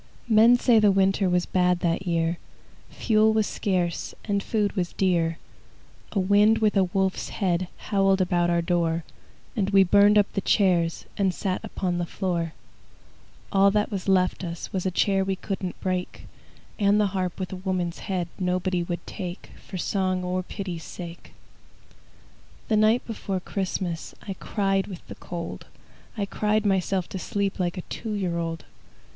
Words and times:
Men 0.27 0.57
say 0.57 0.79
the 0.79 0.89
winter 0.91 1.29
Was 1.29 1.45
bad 1.45 1.81
that 1.81 2.07
year; 2.07 2.39
Fuel 2.89 3.33
was 3.33 3.45
scarce, 3.45 4.15
And 4.25 4.41
food 4.41 4.71
was 4.75 4.93
dear. 4.93 5.37
A 6.13 6.19
wind 6.19 6.57
with 6.57 6.75
a 6.75 6.85
wolf's 6.85 7.29
head 7.29 7.67
Howled 7.77 8.19
about 8.19 8.49
our 8.49 8.63
door, 8.63 9.03
And 9.55 9.69
we 9.69 9.83
burned 9.83 10.17
up 10.17 10.25
the 10.33 10.41
chairs 10.41 11.05
And 11.17 11.31
sat 11.35 11.63
upon 11.63 11.99
the 11.99 12.07
floor. 12.07 12.53
All 13.51 13.69
that 13.69 13.91
was 13.91 14.07
left 14.07 14.43
us 14.43 14.73
Was 14.73 14.87
a 14.87 14.89
chair 14.89 15.23
we 15.23 15.35
couldn't 15.35 15.79
break, 15.81 16.25
And 16.79 16.99
the 16.99 17.05
harp 17.13 17.39
with 17.39 17.53
a 17.53 17.57
woman's 17.57 17.99
head 17.99 18.27
Nobody 18.39 18.81
would 18.81 19.05
take, 19.05 19.51
For 19.67 19.77
song 19.77 20.23
or 20.23 20.41
pity's 20.41 20.83
sake. 20.83 21.31
The 22.69 22.75
night 22.75 23.05
before 23.05 23.39
Christmas 23.39 24.15
I 24.27 24.33
cried 24.33 24.87
with 24.87 25.05
the 25.07 25.13
cold, 25.13 25.67
I 26.17 26.25
cried 26.25 26.65
myself 26.65 27.07
to 27.09 27.19
sleep 27.19 27.59
Like 27.59 27.77
a 27.77 27.81
two 27.83 28.13
year 28.13 28.39
old. 28.39 28.65